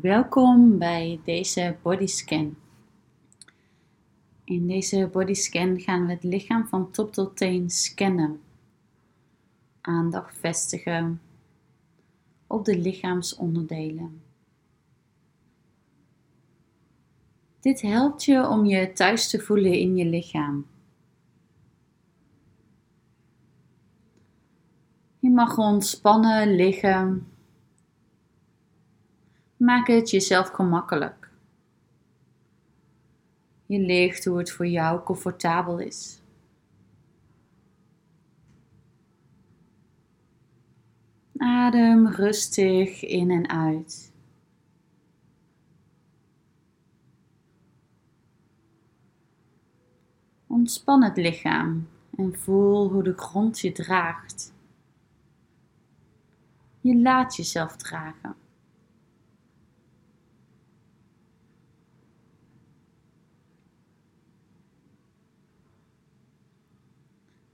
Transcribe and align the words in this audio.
Welkom 0.00 0.78
bij 0.78 1.20
deze 1.24 1.76
bodyscan. 1.82 2.56
In 4.44 4.66
deze 4.66 5.08
bodyscan 5.12 5.80
gaan 5.80 6.06
we 6.06 6.12
het 6.12 6.22
lichaam 6.22 6.66
van 6.66 6.90
top 6.90 7.12
tot 7.12 7.36
teen 7.36 7.70
scannen. 7.70 8.40
Aandacht 9.80 10.38
vestigen 10.38 11.20
op 12.46 12.64
de 12.64 12.78
lichaamsonderdelen. 12.78 14.22
Dit 17.60 17.80
helpt 17.80 18.24
je 18.24 18.48
om 18.48 18.64
je 18.64 18.92
thuis 18.92 19.30
te 19.30 19.40
voelen 19.40 19.72
in 19.72 19.96
je 19.96 20.06
lichaam. 20.06 20.66
Je 25.18 25.30
mag 25.30 25.58
ontspannen 25.58 26.54
liggen 26.54 27.31
Maak 29.62 29.86
het 29.86 30.10
jezelf 30.10 30.48
gemakkelijk. 30.48 31.30
Je 33.66 33.78
ligt 33.78 34.24
hoe 34.24 34.38
het 34.38 34.50
voor 34.50 34.66
jou 34.66 35.02
comfortabel 35.02 35.78
is. 35.78 36.22
Adem 41.36 42.08
rustig 42.08 43.04
in 43.04 43.30
en 43.30 43.48
uit. 43.48 44.12
Ontspan 50.46 51.02
het 51.02 51.16
lichaam 51.16 51.88
en 52.16 52.38
voel 52.38 52.90
hoe 52.90 53.02
de 53.02 53.14
grond 53.16 53.60
je 53.60 53.72
draagt. 53.72 54.52
Je 56.80 56.96
laat 56.96 57.36
jezelf 57.36 57.76
dragen. 57.76 58.41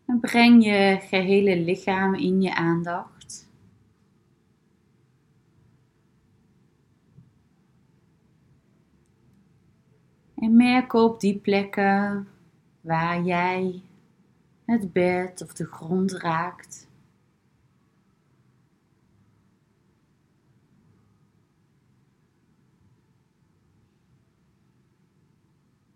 En 0.09 0.21
breng 0.21 0.65
je 0.65 0.99
gehele 1.01 1.57
lichaam 1.57 2.15
in 2.15 2.41
je 2.43 2.55
aandacht. 2.55 3.49
En 10.35 10.57
merk 10.57 10.93
op 10.93 11.21
die 11.21 11.39
plekken 11.39 12.29
waar 12.81 13.23
jij 13.23 13.83
het 14.65 14.93
bed 14.93 15.43
of 15.43 15.53
de 15.53 15.65
grond 15.65 16.13
raakt. 16.13 16.89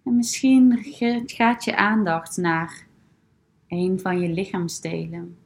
En 0.05 0.17
misschien 0.17 0.79
gaat 1.27 1.65
je 1.65 1.77
aandacht 1.77 2.37
naar 2.37 2.91
een 3.73 4.01
van 4.01 4.21
je 4.21 4.29
lichaamsdelen 4.29 5.37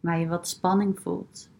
waar 0.00 0.20
je 0.20 0.26
wat 0.26 0.48
spanning 0.48 1.00
voelt. 1.00 1.50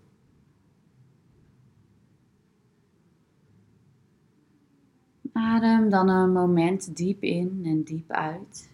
Adem 5.32 5.90
dan 5.90 6.08
een 6.08 6.32
moment 6.32 6.96
diep 6.96 7.22
in 7.22 7.60
en 7.64 7.82
diep 7.82 8.10
uit. 8.10 8.70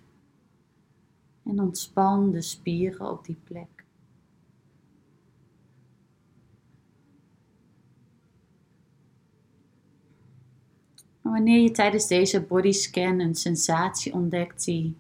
En 1.43 1.61
ontspan 1.61 2.31
de 2.31 2.43
spieren 2.43 3.11
op 3.11 3.25
die 3.25 3.39
plek. 3.45 3.85
Wanneer 11.21 11.61
je 11.61 11.71
tijdens 11.71 12.07
deze 12.07 12.43
bodyscan 12.43 13.19
een 13.19 13.35
sensatie 13.35 14.13
ontdekt 14.13 14.65
die 14.65 14.97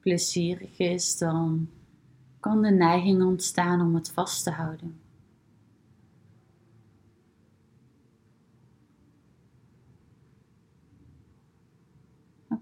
plezierig 0.00 0.78
is, 0.78 1.18
dan 1.18 1.68
kan 2.40 2.62
de 2.62 2.70
neiging 2.70 3.22
ontstaan 3.22 3.80
om 3.80 3.94
het 3.94 4.10
vast 4.10 4.44
te 4.44 4.50
houden. 4.50 5.00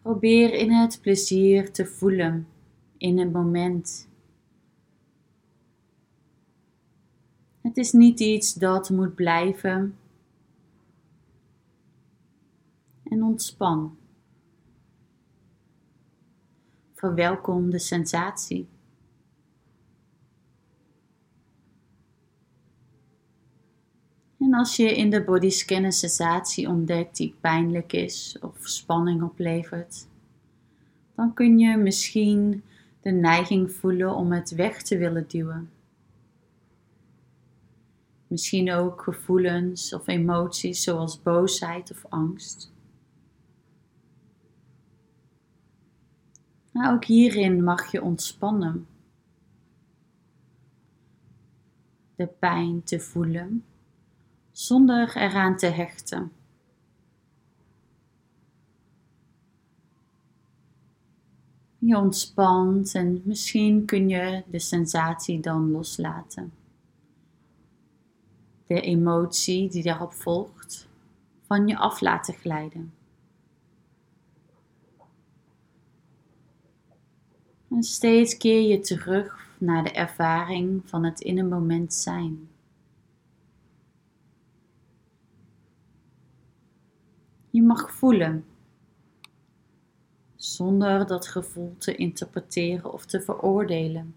Probeer 0.02 0.54
in 0.54 0.70
het 0.70 0.98
plezier 1.02 1.72
te 1.72 1.86
voelen 1.86 2.46
in 2.96 3.18
het 3.18 3.32
moment. 3.32 4.08
Het 7.60 7.76
is 7.76 7.92
niet 7.92 8.20
iets 8.20 8.54
dat 8.54 8.90
moet 8.90 9.14
blijven. 9.14 9.96
En 13.02 13.22
ontspan. 13.22 13.96
Verwelkom 16.98 17.70
de 17.70 17.78
sensatie. 17.78 18.68
En 24.38 24.54
als 24.54 24.76
je 24.76 24.96
in 24.96 25.10
de 25.10 25.24
bodyscan 25.24 25.82
een 25.82 25.92
sensatie 25.92 26.68
ontdekt 26.68 27.16
die 27.16 27.34
pijnlijk 27.40 27.92
is 27.92 28.36
of 28.40 28.58
spanning 28.62 29.22
oplevert, 29.22 30.06
dan 31.14 31.34
kun 31.34 31.58
je 31.58 31.76
misschien 31.76 32.62
de 33.00 33.10
neiging 33.10 33.72
voelen 33.72 34.14
om 34.14 34.32
het 34.32 34.50
weg 34.50 34.82
te 34.82 34.98
willen 34.98 35.28
duwen. 35.28 35.70
Misschien 38.26 38.72
ook 38.72 39.02
gevoelens 39.02 39.94
of 39.94 40.06
emoties 40.06 40.82
zoals 40.82 41.22
boosheid 41.22 41.90
of 41.90 42.04
angst. 42.08 42.72
Maar 46.78 46.92
ook 46.92 47.04
hierin 47.04 47.64
mag 47.64 47.92
je 47.92 48.02
ontspannen. 48.02 48.86
De 52.14 52.26
pijn 52.26 52.82
te 52.82 53.00
voelen 53.00 53.64
zonder 54.50 55.16
eraan 55.16 55.56
te 55.56 55.66
hechten. 55.66 56.32
Je 61.78 61.96
ontspant 61.96 62.94
en 62.94 63.22
misschien 63.24 63.84
kun 63.84 64.08
je 64.08 64.42
de 64.50 64.58
sensatie 64.58 65.40
dan 65.40 65.70
loslaten. 65.70 66.52
De 68.66 68.80
emotie 68.80 69.70
die 69.70 69.82
daarop 69.82 70.12
volgt, 70.12 70.88
van 71.46 71.66
je 71.66 71.76
af 71.76 72.00
laten 72.00 72.34
glijden. 72.34 72.97
En 77.78 77.84
steeds 77.84 78.36
keer 78.36 78.68
je 78.68 78.80
terug 78.80 79.48
naar 79.58 79.84
de 79.84 79.90
ervaring 79.90 80.82
van 80.84 81.04
het 81.04 81.20
in 81.20 81.38
een 81.38 81.48
moment 81.48 81.94
zijn. 81.94 82.48
Je 87.50 87.62
mag 87.62 87.92
voelen, 87.92 88.44
zonder 90.36 91.06
dat 91.06 91.26
gevoel 91.26 91.74
te 91.78 91.94
interpreteren 91.94 92.92
of 92.92 93.06
te 93.06 93.20
veroordelen. 93.20 94.14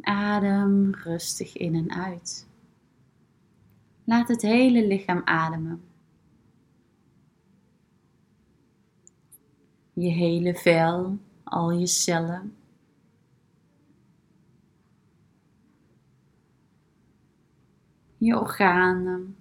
Adem 0.00 0.94
rustig 0.94 1.56
in 1.56 1.74
en 1.74 1.92
uit. 1.92 2.48
Laat 4.04 4.28
het 4.28 4.42
hele 4.42 4.86
lichaam 4.86 5.22
ademen. 5.24 5.85
Je 9.96 10.08
hele 10.08 10.54
vel, 10.54 11.18
al 11.44 11.70
je 11.70 11.86
cellen. 11.86 12.56
Je 18.16 18.40
organen. 18.40 19.36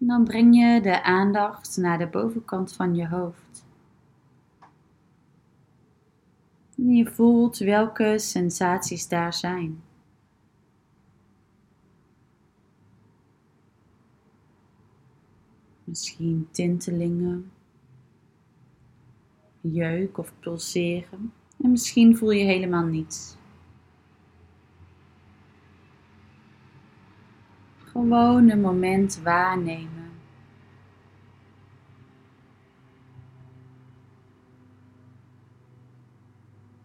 En 0.00 0.06
dan 0.06 0.24
breng 0.24 0.56
je 0.56 0.80
de 0.80 1.02
aandacht 1.02 1.76
naar 1.76 1.98
de 1.98 2.06
bovenkant 2.06 2.72
van 2.72 2.94
je 2.94 3.08
hoofd. 3.08 3.66
En 6.76 6.94
je 6.94 7.06
voelt 7.06 7.58
welke 7.58 8.18
sensaties 8.18 9.08
daar 9.08 9.34
zijn. 9.34 9.82
Misschien 15.88 16.48
tintelingen, 16.50 17.52
jeuk 19.60 20.18
of 20.18 20.32
pulseren. 20.40 21.32
En 21.62 21.70
misschien 21.70 22.16
voel 22.16 22.30
je 22.30 22.44
helemaal 22.44 22.84
niets. 22.84 23.36
Gewoon 27.78 28.50
een 28.50 28.60
moment 28.60 29.20
waarnemen. 29.22 30.10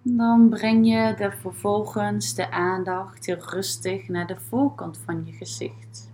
Dan 0.02 0.50
breng 0.50 0.88
je 0.88 1.14
de 1.18 1.32
vervolgens 1.32 2.36
de 2.36 2.52
aandacht 2.52 3.26
heel 3.26 3.50
rustig 3.50 4.08
naar 4.08 4.28
de 4.28 4.40
voorkant 4.40 4.98
van 4.98 5.26
je 5.26 5.32
gezicht. 5.32 6.13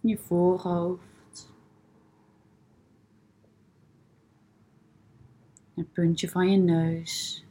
Je 0.00 0.18
voorhoofd. 0.18 1.52
Het 5.74 5.92
puntje 5.92 6.28
van 6.28 6.50
je 6.50 6.56
neus. 6.56 7.44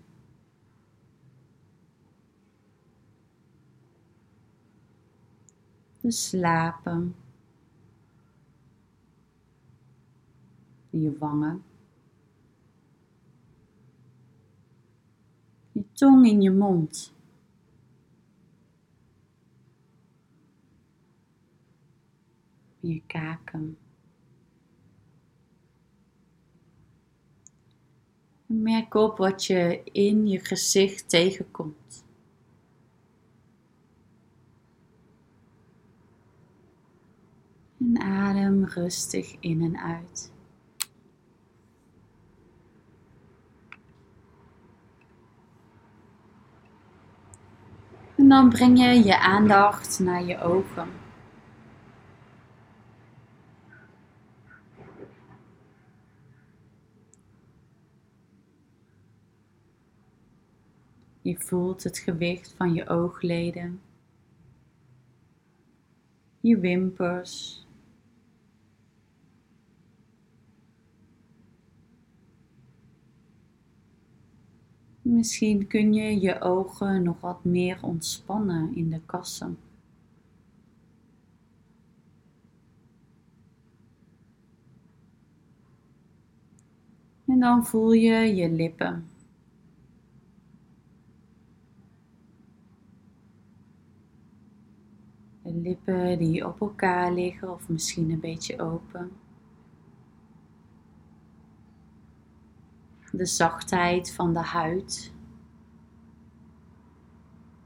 De 6.01 6.11
slapen. 6.11 7.15
je 10.89 11.17
wangen. 11.17 11.63
Je 15.71 15.83
tong 15.93 16.27
in 16.27 16.41
je 16.41 16.51
mond. 16.51 17.13
Je 22.89 23.01
kaken. 23.07 23.77
Merk 28.45 28.93
op 28.93 29.17
wat 29.17 29.45
je 29.45 29.81
in 29.83 30.27
je 30.27 30.39
gezicht 30.39 31.09
tegenkomt. 31.09 32.05
En 37.79 38.01
adem 38.01 38.63
rustig 38.63 39.35
in 39.39 39.61
en 39.61 39.77
uit. 39.77 40.31
En 48.15 48.29
dan 48.29 48.49
breng 48.49 48.79
je 48.79 49.03
je 49.03 49.19
aandacht 49.19 49.99
naar 49.99 50.23
je 50.23 50.41
ogen. 50.41 50.98
Je 61.29 61.39
voelt 61.39 61.83
het 61.83 61.97
gewicht 61.97 62.53
van 62.57 62.73
je 62.73 62.87
oogleden, 62.87 63.81
je 66.39 66.59
wimpers, 66.59 67.65
Misschien 75.01 75.67
kun 75.67 75.93
je 75.93 76.19
je 76.19 76.41
ogen 76.41 77.03
nog 77.03 77.21
wat 77.21 77.43
meer 77.43 77.79
ontspannen 77.81 78.75
in 78.75 78.89
de 78.89 79.01
kassen. 79.05 79.57
En 87.25 87.39
dan 87.39 87.65
voel 87.65 87.91
je 87.91 88.35
je 88.35 88.49
lippen. 88.49 89.18
De 95.49 95.55
lippen 95.55 96.17
die 96.17 96.47
op 96.47 96.61
elkaar 96.61 97.11
liggen 97.11 97.53
of 97.53 97.69
misschien 97.69 98.09
een 98.09 98.19
beetje 98.19 98.61
open. 98.61 99.11
de 103.11 103.25
zachtheid 103.25 104.11
van 104.11 104.33
de 104.33 104.39
huid, 104.39 105.13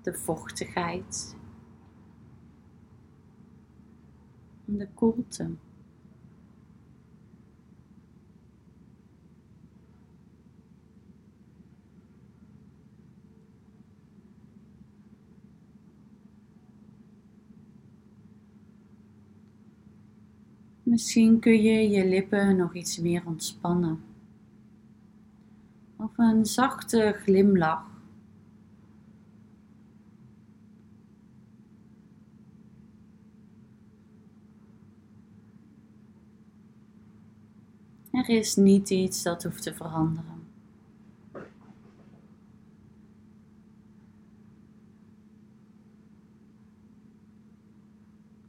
de 0.01 0.13
vochtigheid, 0.13 1.35
de 4.65 4.88
koelte. 4.94 5.50
Misschien 20.94 21.40
kun 21.40 21.62
je 21.62 21.90
je 21.90 22.06
lippen 22.07 22.56
nog 22.56 22.75
iets 22.75 23.00
meer 23.00 23.24
ontspannen 23.25 24.04
of 25.98 26.18
een 26.18 26.45
zachte 26.45 27.16
glimlach. 27.24 27.86
Er 38.12 38.30
is 38.30 38.56
niet 38.56 38.89
iets 38.89 39.24
dat 39.24 39.44
hoeft 39.44 39.63
te 39.63 39.74
veranderen. 39.74 40.44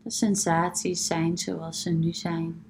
De 0.02 0.03
sensaties 0.16 1.06
zijn 1.06 1.38
zoals 1.38 1.82
ze 1.82 1.90
nu 1.90 2.12
zijn. 2.12 2.62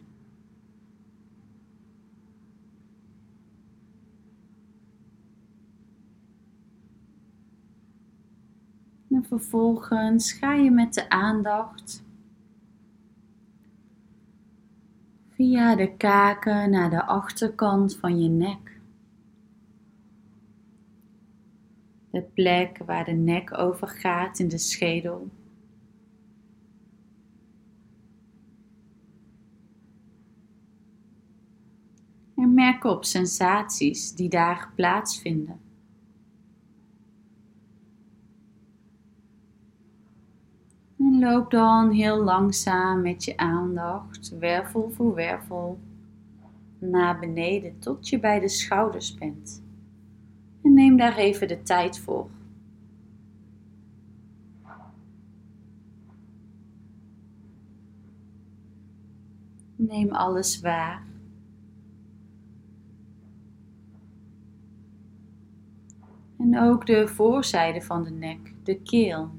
En 9.10 9.24
vervolgens 9.24 10.32
ga 10.32 10.54
je 10.54 10.70
met 10.70 10.94
de 10.94 11.08
aandacht 11.08 12.02
via 15.30 15.74
de 15.76 15.96
kaken 15.96 16.70
naar 16.70 16.90
de 16.90 17.04
achterkant 17.04 17.96
van 17.96 18.22
je 18.22 18.28
nek. 18.28 18.80
De 22.10 22.22
plek 22.22 22.78
waar 22.86 23.04
de 23.04 23.12
nek 23.12 23.58
overgaat 23.58 24.38
in 24.38 24.48
de 24.48 24.58
schedel. 24.58 25.28
Op 32.84 33.04
sensaties 33.04 34.14
die 34.14 34.28
daar 34.28 34.72
plaatsvinden. 34.74 35.60
En 40.98 41.18
loop 41.18 41.50
dan 41.50 41.90
heel 41.90 42.22
langzaam 42.22 43.02
met 43.02 43.24
je 43.24 43.36
aandacht, 43.36 44.38
wervel 44.38 44.90
voor 44.90 45.14
wervel, 45.14 45.78
naar 46.78 47.18
beneden 47.18 47.78
tot 47.78 48.08
je 48.08 48.18
bij 48.18 48.40
de 48.40 48.48
schouders 48.48 49.14
bent. 49.14 49.62
En 50.62 50.74
neem 50.74 50.96
daar 50.96 51.16
even 51.16 51.48
de 51.48 51.62
tijd 51.62 51.98
voor. 51.98 52.30
Neem 59.76 60.10
alles 60.10 60.60
waar. 60.60 61.13
En 66.44 66.58
ook 66.58 66.86
de 66.86 67.08
voorzijde 67.08 67.82
van 67.82 68.04
de 68.04 68.10
nek, 68.10 68.54
de 68.62 68.82
keel. 68.82 69.30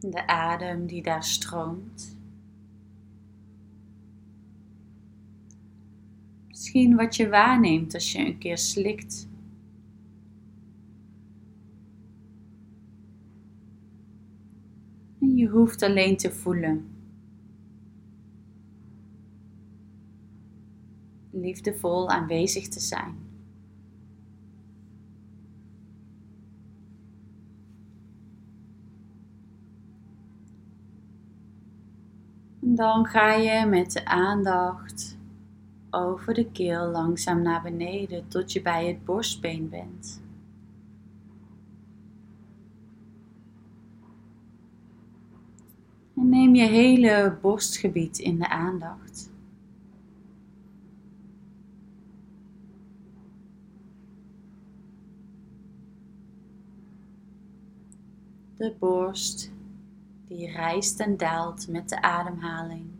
de 0.00 0.26
adem 0.26 0.86
die 0.86 1.02
daar 1.02 1.24
stroomt. 1.24 2.18
Misschien 6.48 6.96
wat 6.96 7.16
je 7.16 7.28
waarneemt 7.28 7.94
als 7.94 8.12
je 8.12 8.18
een 8.18 8.38
keer 8.38 8.58
slikt. 8.58 9.28
En 15.20 15.36
je 15.36 15.48
hoeft 15.48 15.82
alleen 15.82 16.16
te 16.16 16.30
voelen. 16.30 16.93
Liefdevol 21.44 22.08
aanwezig 22.08 22.68
te 22.68 22.80
zijn. 22.80 23.24
dan 32.76 33.06
ga 33.06 33.32
je 33.32 33.66
met 33.66 33.92
de 33.92 34.04
aandacht 34.04 35.18
over 35.90 36.34
de 36.34 36.50
keel 36.50 36.86
langzaam 36.86 37.42
naar 37.42 37.62
beneden 37.62 38.28
tot 38.28 38.52
je 38.52 38.62
bij 38.62 38.86
het 38.86 39.04
borstbeen 39.04 39.68
bent. 39.68 40.22
neem 46.14 46.54
je 46.54 46.66
hele 46.66 47.38
borstgebied 47.40 48.18
in 48.18 48.38
de 48.38 48.48
aandacht. 48.48 49.30
De 58.64 58.74
borst 58.78 59.52
die 60.26 60.50
rijst 60.50 61.00
en 61.00 61.16
daalt 61.16 61.68
met 61.68 61.88
de 61.88 62.02
ademhaling. 62.02 62.90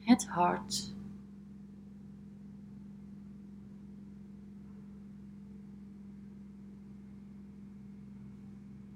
Het 0.00 0.26
hart. 0.26 0.94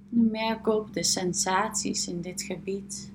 Merk 0.08 0.66
op 0.66 0.92
de 0.92 1.02
sensaties 1.02 2.08
in 2.08 2.20
dit 2.20 2.42
gebied. 2.42 3.12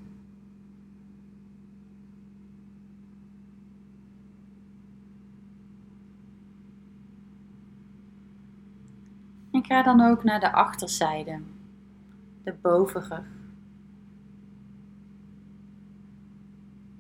Ga 9.70 9.84
dan 9.84 10.02
ook 10.02 10.24
naar 10.24 10.40
de 10.40 10.52
achterzijde, 10.52 11.42
de 12.44 12.54
bovenrug. 12.62 13.28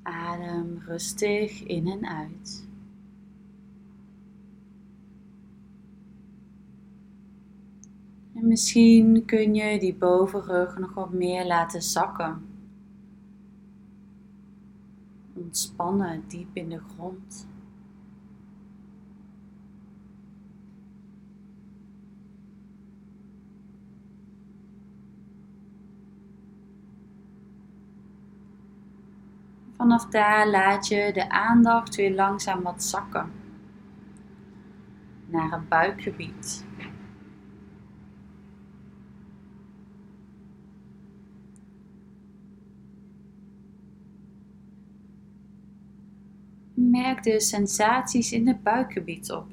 Adem 0.01 0.81
rustig 0.85 1.63
in 1.63 1.87
en 1.87 2.07
uit. 2.07 2.67
En 8.33 8.47
misschien 8.47 9.25
kun 9.25 9.55
je 9.55 9.79
die 9.79 9.95
bovenrug 9.95 10.77
nog 10.77 10.93
wat 10.93 11.13
meer 11.13 11.45
laten 11.45 11.81
zakken. 11.81 12.45
Ontspannen 15.33 16.23
diep 16.27 16.49
in 16.53 16.69
de 16.69 16.79
grond. 16.79 17.47
Vanaf 29.79 30.05
daar 30.05 30.49
laat 30.49 30.87
je 30.87 31.11
de 31.13 31.29
aandacht 31.29 31.95
weer 31.95 32.15
langzaam 32.15 32.61
wat 32.61 32.83
zakken 32.83 33.31
naar 35.25 35.51
het 35.51 35.69
buikgebied. 35.69 36.65
Merk 46.73 47.23
de 47.23 47.39
sensaties 47.39 48.31
in 48.31 48.47
het 48.47 48.63
buikgebied 48.63 49.31
op. 49.31 49.51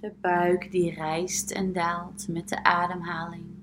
De 0.00 0.12
buik 0.20 0.70
die 0.70 0.94
rijst 0.94 1.50
en 1.50 1.72
daalt 1.72 2.28
met 2.28 2.48
de 2.48 2.64
ademhaling. 2.64 3.57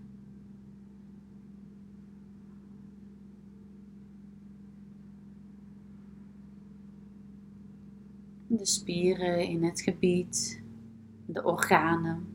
De 8.57 8.65
spieren 8.65 9.47
in 9.47 9.63
het 9.63 9.81
gebied, 9.81 10.61
de 11.25 11.43
organen. 11.43 12.27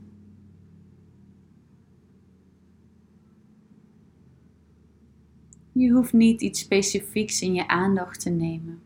Je 5.73 5.91
hoeft 5.91 6.13
niet 6.13 6.41
iets 6.41 6.61
specifieks 6.61 7.43
in 7.43 7.55
je 7.55 7.69
aandacht 7.69 8.21
te 8.21 8.31
nemen, 8.31 8.83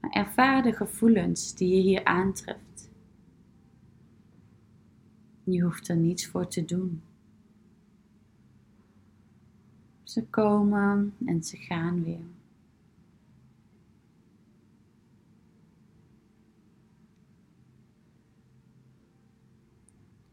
maar 0.00 0.10
ervaar 0.10 0.62
de 0.62 0.72
gevoelens 0.72 1.54
die 1.54 1.74
je 1.74 1.80
hier 1.80 2.04
aantreft. 2.04 2.90
Je 5.44 5.62
hoeft 5.62 5.88
er 5.88 5.96
niets 5.96 6.26
voor 6.26 6.48
te 6.48 6.64
doen. 6.64 7.02
Ze 10.02 10.24
komen 10.26 11.14
en 11.26 11.44
ze 11.44 11.56
gaan 11.56 12.02
weer. 12.04 12.43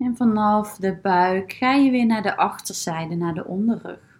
En 0.01 0.15
vanaf 0.15 0.77
de 0.77 0.95
buik 1.01 1.51
ga 1.51 1.73
je 1.73 1.91
weer 1.91 2.05
naar 2.05 2.23
de 2.23 2.37
achterzijde, 2.37 3.15
naar 3.15 3.33
de 3.33 3.45
onderrug. 3.45 4.11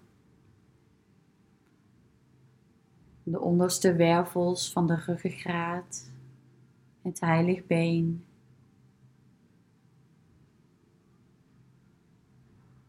de 3.24 3.40
onderste 3.40 3.96
wervels 3.96 4.72
van 4.72 4.88
de 4.88 4.96
ruggengraat, 4.96 6.12
het 7.02 7.20
heilig 7.20 7.66
been. 7.66 8.26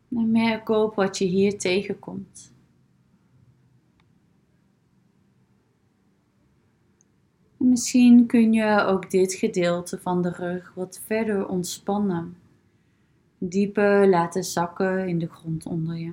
En 0.09 0.31
merk 0.31 0.69
op 0.69 0.95
wat 0.95 1.19
je 1.19 1.25
hier 1.25 1.59
tegenkomt. 1.59 2.53
En 7.59 7.69
misschien 7.69 8.27
kun 8.27 8.53
je 8.53 8.85
ook 8.85 9.11
dit 9.11 9.35
gedeelte 9.35 9.99
van 9.99 10.23
de 10.23 10.31
rug 10.31 10.75
wat 10.75 11.01
verder 11.07 11.49
ontspannen, 11.49 12.37
dieper 13.49 14.09
laten 14.09 14.45
zakken 14.45 15.09
in 15.09 15.19
de 15.19 15.29
grond 15.29 15.67
onder 15.67 15.97
je. 15.97 16.13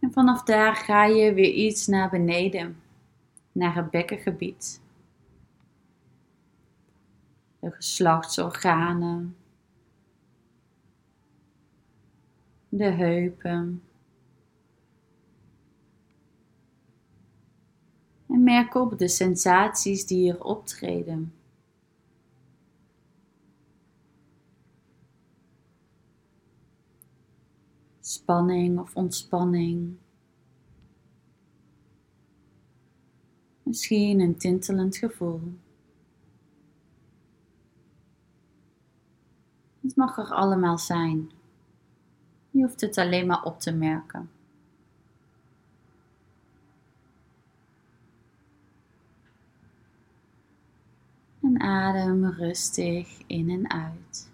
En 0.00 0.12
vanaf 0.12 0.42
daar 0.42 0.76
ga 0.76 1.04
je 1.04 1.34
weer 1.34 1.52
iets 1.52 1.86
naar 1.86 2.10
beneden, 2.10 2.76
naar 3.52 3.74
het 3.74 3.90
bekkengebied. 3.90 4.80
De 7.60 7.70
geslachtsorganen, 7.70 9.36
de 12.68 12.84
heupen. 12.84 13.82
En 18.28 18.42
merk 18.42 18.74
op 18.74 18.98
de 18.98 19.08
sensaties 19.08 20.06
die 20.06 20.18
hier 20.18 20.44
optreden. 20.44 21.32
spanning 28.10 28.78
of 28.78 28.96
ontspanning. 28.96 29.96
Misschien 33.62 34.20
een 34.20 34.36
tintelend 34.36 34.96
gevoel. 34.96 35.40
Het 39.90 39.98
mag 39.98 40.18
er 40.18 40.34
allemaal 40.34 40.78
zijn. 40.78 41.30
Je 42.50 42.62
hoeft 42.62 42.80
het 42.80 42.98
alleen 42.98 43.26
maar 43.26 43.42
op 43.42 43.60
te 43.60 43.72
merken. 43.72 44.30
En 51.42 51.60
adem 51.60 52.24
rustig 52.24 53.22
in 53.26 53.50
en 53.50 53.70
uit. 53.70 54.30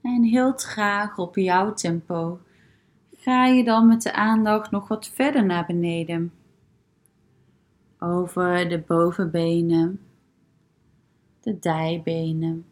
En 0.00 0.22
heel 0.22 0.54
traag 0.54 1.18
op 1.18 1.36
jouw 1.36 1.74
tempo 1.74 2.40
ga 3.20 3.46
je 3.46 3.64
dan 3.64 3.86
met 3.86 4.02
de 4.02 4.12
aandacht 4.12 4.70
nog 4.70 4.88
wat 4.88 5.08
verder 5.08 5.44
naar 5.44 5.66
beneden. 5.66 6.32
Over 7.98 8.68
de 8.68 8.78
bovenbenen, 8.78 10.00
de 11.40 11.58
dijbenen, 11.58 12.64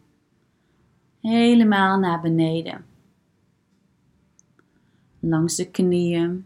helemaal 1.21 1.99
naar 1.99 2.21
beneden. 2.21 2.85
Langs 5.19 5.55
de 5.55 5.71
knieën, 5.71 6.45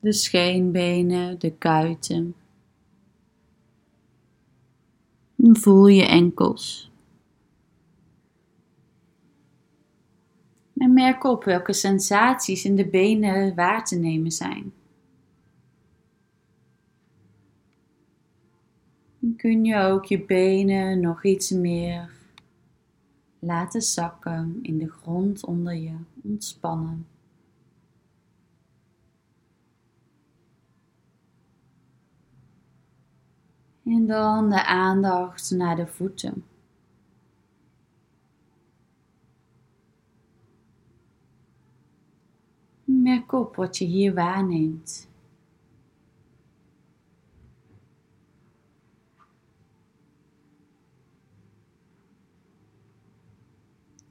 de 0.00 0.12
scheenbenen, 0.12 1.38
de 1.38 1.50
kuiten. 1.50 2.34
voel 5.36 5.86
je 5.86 6.06
enkels 6.06 6.91
En 10.82 10.92
merk 10.92 11.24
op 11.24 11.44
welke 11.44 11.72
sensaties 11.72 12.64
in 12.64 12.76
de 12.76 12.88
benen 12.88 13.54
waar 13.54 13.84
te 13.84 13.96
nemen 13.96 14.30
zijn. 14.30 14.72
Dan 19.18 19.36
kun 19.36 19.64
je 19.64 19.76
ook 19.76 20.04
je 20.04 20.24
benen 20.24 21.00
nog 21.00 21.24
iets 21.24 21.50
meer 21.50 22.10
laten 23.38 23.82
zakken 23.82 24.58
in 24.62 24.78
de 24.78 24.90
grond 24.90 25.44
onder 25.44 25.74
je, 25.74 25.96
ontspannen. 26.22 27.06
En 33.84 34.06
dan 34.06 34.50
de 34.50 34.66
aandacht 34.66 35.50
naar 35.50 35.76
de 35.76 35.86
voeten. 35.86 36.44
Merk 43.02 43.32
op 43.32 43.56
wat 43.56 43.78
je 43.78 43.84
hier 43.84 44.14
waarneemt. 44.14 45.08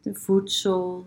De 0.01 0.15
voedsel. 0.15 1.05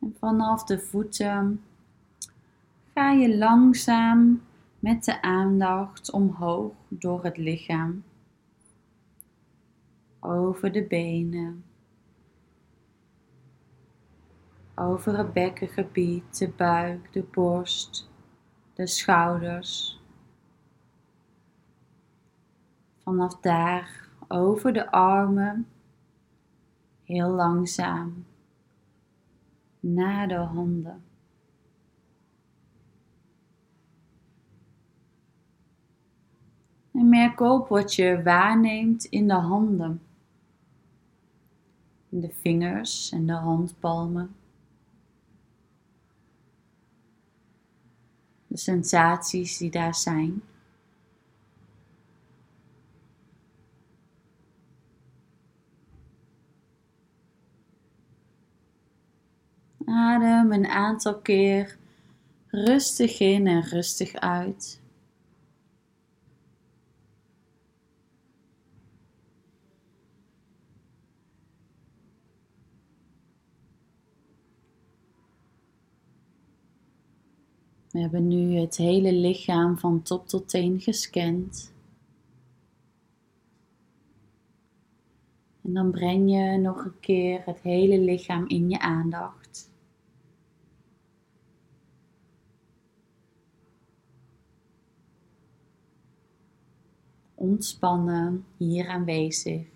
En 0.00 0.14
vanaf 0.18 0.64
de 0.64 0.78
voeten 0.80 1.62
ga 2.94 3.10
je 3.10 3.36
langzaam 3.36 4.42
met 4.82 5.04
de 5.04 5.22
aandacht 5.22 6.10
omhoog 6.10 6.72
door 6.88 7.24
het 7.24 7.36
lichaam, 7.36 8.04
over 10.20 10.72
de 10.72 10.86
benen, 10.86 11.64
over 14.74 15.18
het 15.18 15.32
bekkengebied, 15.32 16.38
de 16.38 16.48
buik, 16.48 17.12
de 17.12 17.22
borst, 17.22 18.10
de 18.74 18.86
schouders. 18.86 20.00
Vanaf 22.98 23.40
daar 23.40 24.08
over 24.28 24.72
de 24.72 24.90
armen, 24.90 25.68
heel 27.04 27.30
langzaam 27.30 28.24
naar 29.80 30.28
de 30.28 30.34
handen. 30.34 31.11
En 37.02 37.08
merk 37.08 37.40
op 37.40 37.68
wat 37.68 37.94
je 37.94 38.22
waarneemt 38.22 39.04
in 39.04 39.28
de 39.28 39.34
handen. 39.34 40.02
De 42.08 42.30
vingers 42.40 43.10
en 43.12 43.26
de 43.26 43.32
handpalmen. 43.32 44.34
De 48.46 48.56
sensaties 48.56 49.58
die 49.58 49.70
daar 49.70 49.94
zijn. 49.94 50.42
Adem 59.84 60.52
een 60.52 60.66
aantal 60.66 61.20
keer 61.20 61.76
rustig 62.46 63.20
in 63.20 63.46
en 63.46 63.62
rustig 63.62 64.14
uit. 64.14 64.81
We 77.92 78.00
hebben 78.00 78.28
nu 78.28 78.54
het 78.54 78.76
hele 78.76 79.12
lichaam 79.12 79.78
van 79.78 80.02
top 80.02 80.28
tot 80.28 80.48
teen 80.48 80.80
gescand. 80.80 81.72
En 85.62 85.72
dan 85.72 85.90
breng 85.90 86.30
je 86.30 86.58
nog 86.58 86.84
een 86.84 87.00
keer 87.00 87.42
het 87.44 87.60
hele 87.60 87.98
lichaam 87.98 88.48
in 88.48 88.70
je 88.70 88.78
aandacht. 88.78 89.70
Ontspannen, 97.34 98.44
hier 98.56 98.88
aanwezig. 98.88 99.66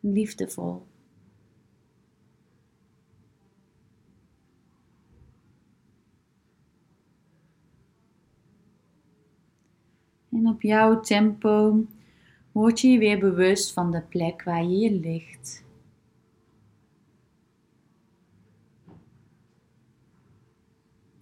Liefdevol. 0.00 0.88
En 10.39 10.39
op 10.50 10.62
jouw 10.62 11.00
tempo 11.00 11.84
word 12.52 12.80
je 12.80 12.88
je 12.88 12.98
weer 12.98 13.18
bewust 13.18 13.72
van 13.72 13.90
de 13.90 14.00
plek 14.00 14.42
waar 14.42 14.62
je 14.62 14.68
hier 14.68 14.90
ligt. 14.90 15.64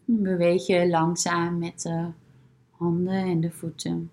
Beweeg 0.05 0.67
je 0.67 0.89
langzaam 0.89 1.59
met 1.59 1.83
de 1.83 2.11
handen 2.71 3.25
en 3.25 3.41
de 3.41 3.51
voeten. 3.51 4.11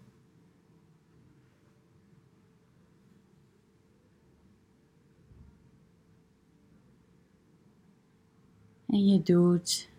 En 8.85 9.05
je 9.07 9.23
doet 9.23 9.89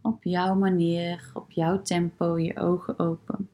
op 0.00 0.24
jouw 0.24 0.54
manier, 0.54 1.30
op 1.34 1.50
jouw 1.50 1.82
tempo, 1.82 2.38
je 2.38 2.56
ogen 2.58 2.98
open. 2.98 3.49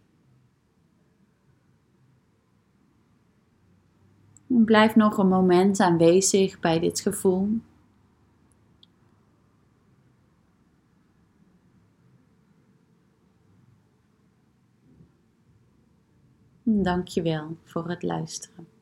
Blijf 4.66 4.94
nog 4.96 5.18
een 5.18 5.29
moment 5.29 5.81
aanwezig 5.81 6.61
bij 6.61 6.79
dit 6.79 7.00
gevoel. 7.00 7.48
Dank 16.62 17.09
je 17.09 17.22
wel 17.22 17.57
voor 17.64 17.88
het 17.88 18.02
luisteren. 18.02 18.75